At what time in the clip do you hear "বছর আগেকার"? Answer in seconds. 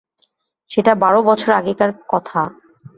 1.21-1.91